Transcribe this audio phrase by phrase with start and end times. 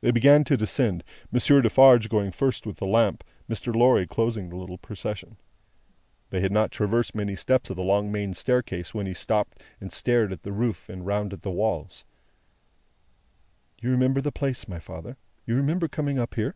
[0.00, 3.76] They began to descend; Monsieur Defarge going first with the lamp, Mr.
[3.76, 5.36] Lorry closing the little procession.
[6.30, 9.92] They had not traversed many steps of the long main staircase when he stopped, and
[9.92, 12.06] stared at the roof and round at the walls.
[13.82, 15.18] "You remember the place, my father?
[15.44, 16.54] You remember coming up here?"